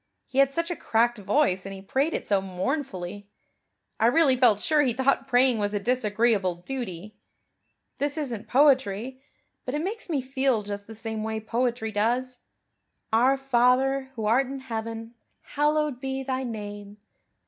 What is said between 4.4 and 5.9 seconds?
sure he thought praying was a